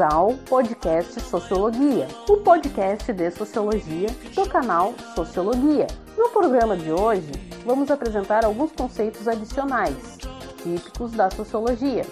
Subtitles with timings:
[0.00, 5.86] ao podcast Sociologia, o podcast de sociologia do canal Sociologia.
[6.16, 7.30] No programa de hoje,
[7.66, 10.18] vamos apresentar alguns conceitos adicionais,
[10.62, 12.06] típicos da sociologia.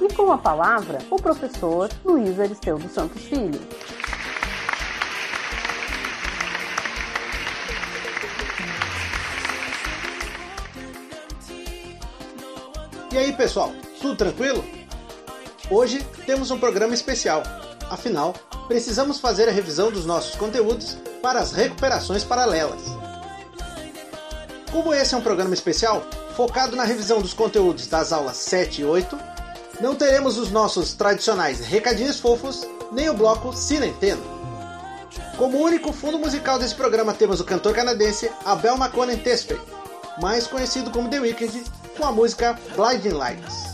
[0.00, 3.60] E com a palavra, o professor Luiz Aristeu dos Santos Filho.
[13.12, 14.73] E aí, pessoal, tudo tranquilo?
[15.74, 17.42] Hoje temos um programa especial.
[17.90, 18.32] Afinal,
[18.68, 22.80] precisamos fazer a revisão dos nossos conteúdos para as recuperações paralelas.
[24.70, 28.84] Como esse é um programa especial, focado na revisão dos conteúdos das aulas 7 e
[28.84, 29.18] 8,
[29.80, 34.22] não teremos os nossos tradicionais recadinhos fofos, nem o bloco Cinenteno.
[35.36, 39.60] Como único fundo musical desse programa temos o cantor canadense Abel McConan Tesfaye,
[40.22, 41.64] mais conhecido como The Weeknd,
[41.96, 43.73] com a música Blinding Lights.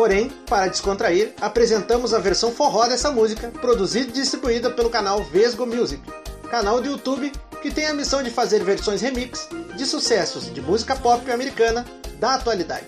[0.00, 5.66] Porém, para descontrair, apresentamos a versão forró dessa música, produzida e distribuída pelo canal Vesgo
[5.66, 6.02] Music,
[6.50, 10.96] canal do YouTube que tem a missão de fazer versões remix de sucessos de música
[10.96, 11.84] pop americana
[12.18, 12.86] da atualidade.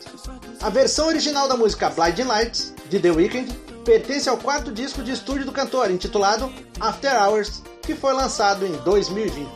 [0.62, 3.52] A versão original da música Blinding Lights, de The Weeknd,
[3.84, 8.72] pertence ao quarto disco de estúdio do cantor, intitulado After Hours, que foi lançado em
[8.84, 9.50] 2020.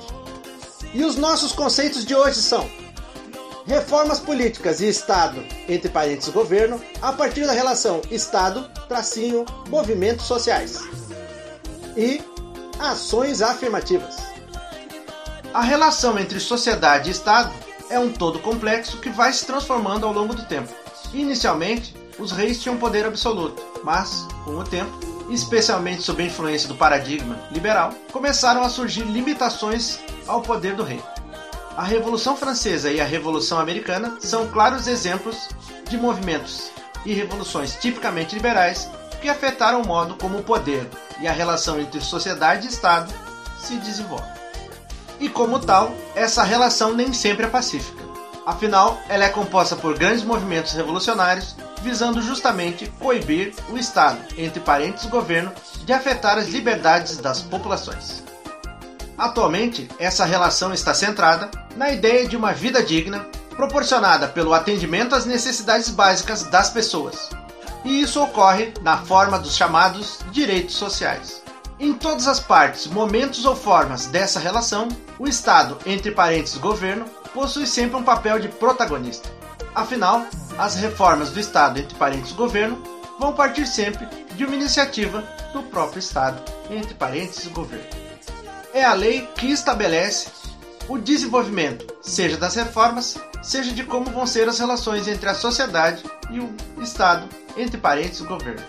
[0.93, 2.69] E os nossos conceitos de hoje são
[3.67, 10.81] reformas políticas e Estado, entre parênteses governo, a partir da relação Estado, tracinho, movimentos sociais.
[11.97, 12.23] E
[12.79, 14.17] ações afirmativas.
[15.52, 17.52] A relação entre sociedade e Estado
[17.91, 20.73] é um todo complexo que vai se transformando ao longo do tempo.
[21.12, 24.98] Inicialmente, os reis tinham poder absoluto, mas, com o tempo,
[25.30, 31.01] especialmente sob a influência do paradigma liberal, começaram a surgir limitações ao poder do rei.
[31.77, 35.51] A Revolução Francesa e a Revolução Americana são claros exemplos
[35.91, 36.70] de movimentos
[37.05, 38.89] e revoluções tipicamente liberais
[39.20, 40.89] que afetaram o modo como o poder
[41.20, 43.13] e a relação entre sociedade e Estado
[43.59, 44.25] se desenvolve.
[45.20, 48.03] E como tal, essa relação nem sempre é pacífica.
[48.47, 55.11] Afinal, ela é composta por grandes movimentos revolucionários visando justamente coibir o Estado, entre parênteses
[55.11, 55.53] governo,
[55.85, 58.26] de afetar as liberdades das populações.
[59.19, 65.25] Atualmente, essa relação está centrada na ideia de uma vida digna, proporcionada pelo atendimento às
[65.25, 67.31] necessidades básicas das pessoas.
[67.85, 71.43] E isso ocorre na forma dos chamados direitos sociais.
[71.79, 74.89] Em todas as partes, momentos ou formas dessa relação,
[75.19, 79.29] o Estado, entre parênteses governo, possui sempre um papel de protagonista.
[79.75, 80.27] Afinal,
[80.59, 82.83] as reformas do Estado, entre parênteses governo,
[83.19, 85.23] vão partir sempre de uma iniciativa
[85.53, 88.05] do próprio Estado, entre parênteses governo
[88.77, 90.29] é a lei que estabelece
[90.87, 96.05] o desenvolvimento, seja das reformas, seja de como vão ser as relações entre a sociedade
[96.31, 97.27] e o Estado,
[97.57, 98.63] entre parênteses, o governo.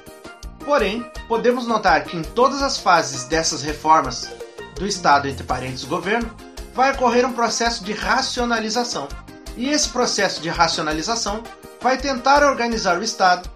[0.64, 4.32] Porém, podemos notar que em todas as fases dessas reformas
[4.76, 6.34] do Estado, entre parênteses, governo,
[6.74, 9.10] vai ocorrer um processo de racionalização.
[9.58, 11.44] E esse processo de racionalização
[11.82, 13.50] vai tentar organizar o Estado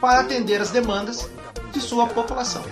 [0.00, 1.28] para atender as demandas
[1.72, 2.64] de sua população.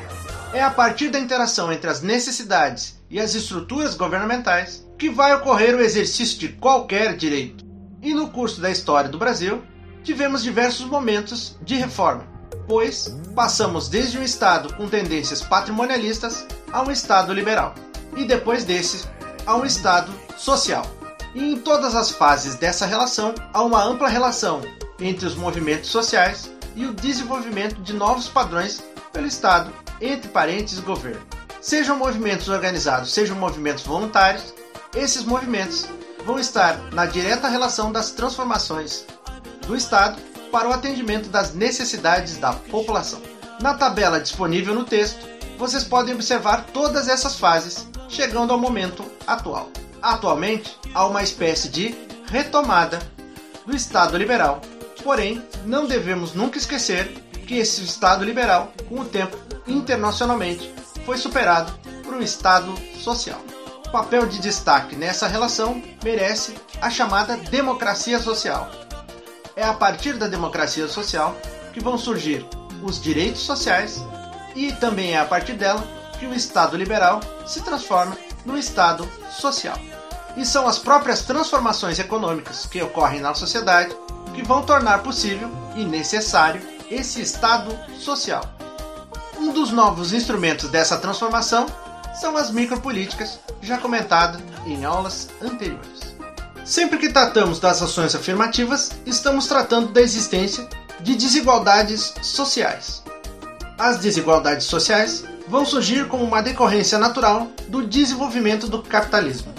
[0.52, 5.76] É a partir da interação entre as necessidades e as estruturas governamentais que vai ocorrer
[5.76, 7.64] o exercício de qualquer direito.
[8.02, 9.62] E no curso da história do Brasil,
[10.02, 12.26] tivemos diversos momentos de reforma,
[12.66, 17.74] pois passamos desde um Estado com tendências patrimonialistas a um Estado liberal,
[18.16, 19.06] e depois desse,
[19.46, 20.84] a um Estado social.
[21.32, 24.62] E em todas as fases dessa relação, há uma ampla relação
[24.98, 28.82] entre os movimentos sociais e o desenvolvimento de novos padrões
[29.12, 31.22] pelo Estado entre parênteses governo.
[31.60, 34.54] Sejam movimentos organizados, sejam movimentos voluntários,
[34.94, 35.86] esses movimentos
[36.24, 39.04] vão estar na direta relação das transformações
[39.66, 40.20] do Estado
[40.50, 43.20] para o atendimento das necessidades da população.
[43.60, 49.70] Na tabela disponível no texto, vocês podem observar todas essas fases, chegando ao momento atual.
[50.00, 51.94] Atualmente, há uma espécie de
[52.26, 52.98] retomada
[53.66, 54.62] do Estado liberal,
[55.04, 57.12] porém, não devemos nunca esquecer
[57.50, 59.36] que esse Estado liberal, com o tempo,
[59.66, 60.72] internacionalmente,
[61.04, 61.72] foi superado
[62.04, 63.40] por um Estado social.
[63.88, 68.70] O papel de destaque nessa relação merece a chamada democracia social.
[69.56, 71.36] É a partir da democracia social
[71.72, 72.46] que vão surgir
[72.84, 74.00] os direitos sociais
[74.54, 75.84] e também é a partir dela
[76.20, 78.16] que o Estado liberal se transforma
[78.46, 79.76] no Estado social.
[80.36, 83.92] E são as próprias transformações econômicas que ocorrem na sociedade
[84.36, 88.42] que vão tornar possível e necessário esse Estado social.
[89.38, 91.66] Um dos novos instrumentos dessa transformação
[92.20, 96.00] são as micropolíticas, já comentado em aulas anteriores.
[96.64, 100.68] Sempre que tratamos das ações afirmativas, estamos tratando da existência
[101.00, 103.02] de desigualdades sociais.
[103.78, 109.54] As desigualdades sociais vão surgir como uma decorrência natural do desenvolvimento do capitalismo.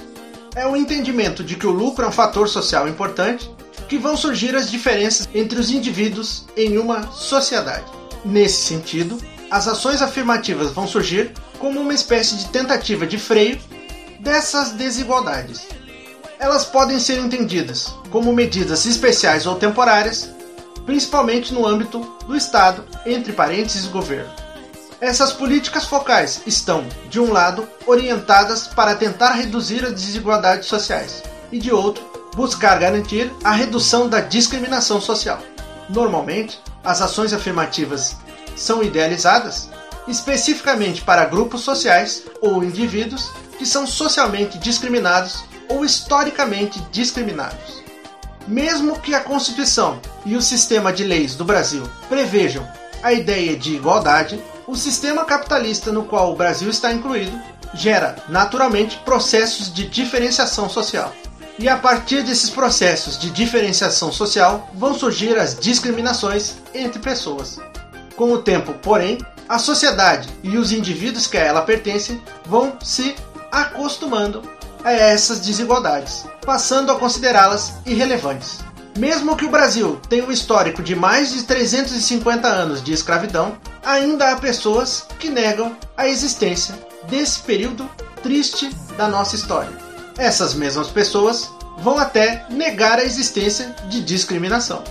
[0.55, 3.49] É o entendimento de que o lucro é um fator social importante
[3.91, 7.83] que vão surgir as diferenças entre os indivíduos em uma sociedade.
[8.23, 9.17] Nesse sentido,
[9.49, 13.59] as ações afirmativas vão surgir como uma espécie de tentativa de freio
[14.17, 15.67] dessas desigualdades.
[16.39, 20.29] Elas podem ser entendidas como medidas especiais ou temporárias,
[20.85, 24.31] principalmente no âmbito do Estado, entre parênteses governo.
[25.01, 31.21] Essas políticas focais estão, de um lado, orientadas para tentar reduzir as desigualdades sociais,
[31.51, 35.39] e de outro, buscar garantir a redução da discriminação social.
[35.89, 38.15] Normalmente, as ações afirmativas
[38.55, 39.69] são idealizadas
[40.07, 47.81] especificamente para grupos sociais ou indivíduos que são socialmente discriminados ou historicamente discriminados.
[48.47, 52.67] Mesmo que a Constituição e o sistema de leis do Brasil prevejam
[53.03, 57.39] a ideia de igualdade, o sistema capitalista no qual o Brasil está incluído
[57.73, 61.13] gera naturalmente processos de diferenciação social.
[61.59, 67.59] E a partir desses processos de diferenciação social vão surgir as discriminações entre pessoas.
[68.15, 69.17] Com o tempo, porém,
[69.47, 73.15] a sociedade e os indivíduos que a ela pertencem vão se
[73.51, 74.41] acostumando
[74.83, 78.59] a essas desigualdades, passando a considerá-las irrelevantes.
[78.97, 84.31] Mesmo que o Brasil tenha um histórico de mais de 350 anos de escravidão, ainda
[84.31, 86.75] há pessoas que negam a existência
[87.09, 87.89] desse período
[88.21, 89.90] triste da nossa história.
[90.21, 94.83] Essas mesmas pessoas vão até negar a existência de discriminação.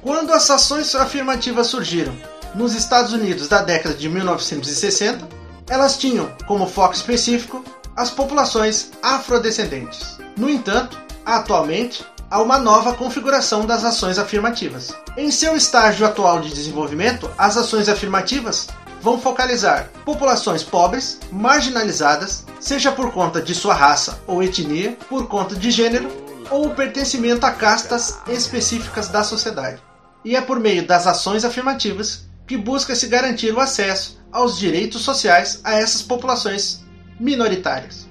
[0.00, 2.16] Quando as ações afirmativas surgiram
[2.54, 5.28] nos Estados Unidos da década de 1960,
[5.68, 7.62] elas tinham como foco específico
[7.94, 10.16] as populações afrodescendentes.
[10.38, 14.94] No entanto, atualmente, a uma nova configuração das ações afirmativas.
[15.18, 18.68] Em seu estágio atual de desenvolvimento, as ações afirmativas
[19.00, 25.54] vão focalizar populações pobres, marginalizadas, seja por conta de sua raça ou etnia, por conta
[25.54, 26.10] de gênero
[26.50, 29.82] ou pertencimento a castas específicas da sociedade.
[30.24, 35.60] E é por meio das ações afirmativas que busca-se garantir o acesso aos direitos sociais
[35.62, 36.82] a essas populações
[37.20, 38.08] minoritárias.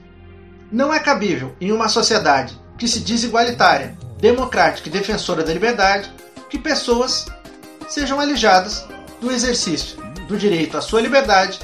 [0.71, 6.11] Não é cabível em uma sociedade que se diz igualitária democrática e defensora da liberdade,
[6.49, 7.25] que pessoas
[7.87, 8.85] sejam alijadas
[9.21, 11.59] do exercício do direito à sua liberdade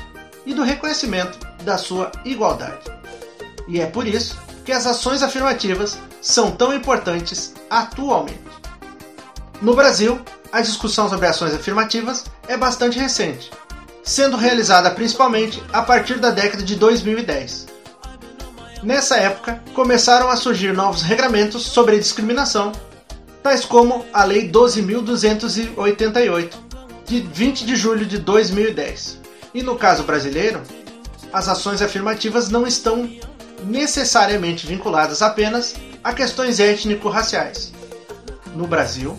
[0.46, 2.92] e do reconhecimento da sua igualdade.
[3.68, 8.40] E é por isso que as ações afirmativas são tão importantes atualmente.
[9.62, 10.20] No Brasil,
[10.52, 13.52] a discussão sobre ações afirmativas é bastante recente,
[14.04, 17.68] sendo realizada principalmente a partir da década de 2010.
[18.84, 22.74] Nessa época, começaram a surgir novos regramentos sobre discriminação,
[23.42, 26.63] tais como a Lei 12.288,
[27.06, 29.20] de 20 de julho de 2010.
[29.54, 30.62] E no caso brasileiro,
[31.32, 33.10] as ações afirmativas não estão
[33.66, 37.72] necessariamente vinculadas apenas a questões étnico-raciais.
[38.56, 39.18] No Brasil,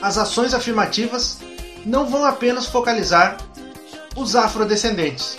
[0.00, 1.38] as ações afirmativas
[1.84, 3.36] não vão apenas focalizar
[4.16, 5.38] os afrodescendentes,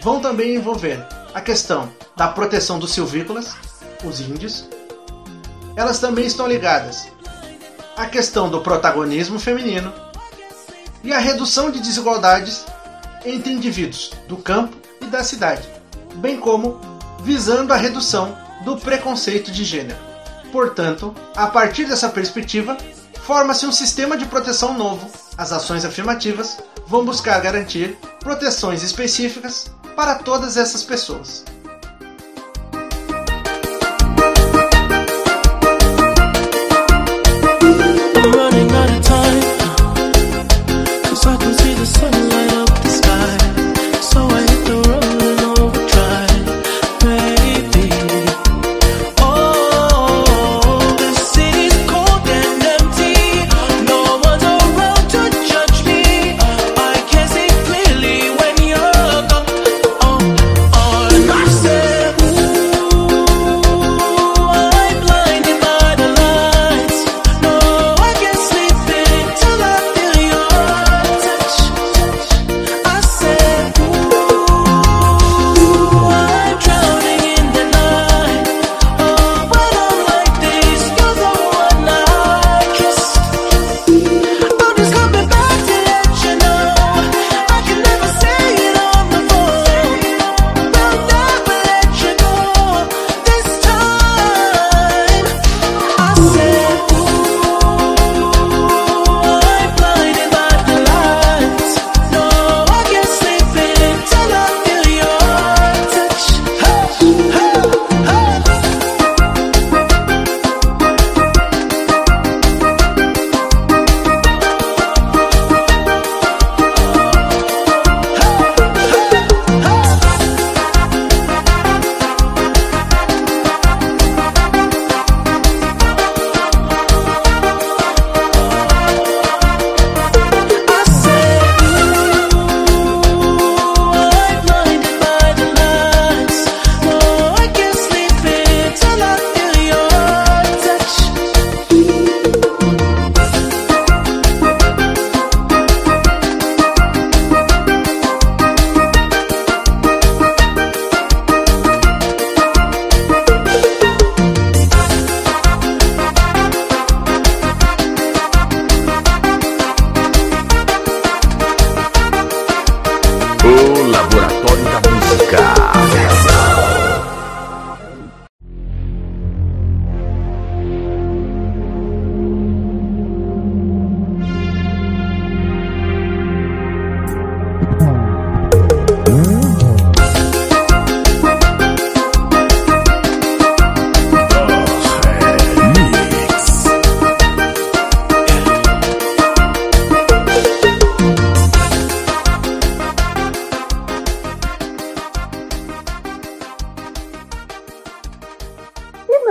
[0.00, 3.54] vão também envolver a questão da proteção dos silvícolas,
[4.04, 4.68] os índios.
[5.76, 7.08] Elas também estão ligadas
[7.96, 9.92] à questão do protagonismo feminino
[11.02, 12.64] e à redução de desigualdades
[13.24, 15.68] entre indivíduos do campo e da cidade,
[16.16, 16.80] bem como
[17.22, 19.98] visando a redução do preconceito de gênero.
[20.50, 22.76] Portanto, a partir dessa perspectiva,
[23.22, 25.10] forma-se um sistema de proteção novo.
[25.36, 31.44] As ações afirmativas vão buscar garantir proteções específicas para todas essas pessoas.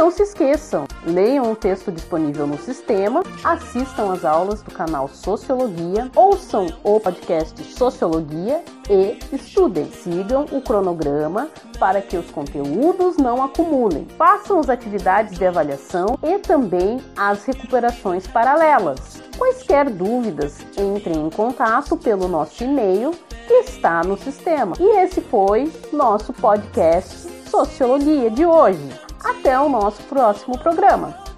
[0.08, 7.00] Esqueçam, leiam o texto disponível no sistema, assistam às aulas do canal Sociologia, ouçam o
[7.00, 9.92] podcast Sociologia e estudem.
[9.92, 14.08] Sigam o cronograma para que os conteúdos não acumulem.
[14.18, 19.22] Façam as atividades de avaliação e também as recuperações paralelas.
[19.38, 23.12] Quaisquer dúvidas, entrem em contato pelo nosso e-mail
[23.48, 24.76] que está no sistema.
[24.80, 29.11] E esse foi nosso podcast Sociologia de hoje.
[29.24, 31.31] Até o nosso próximo programa.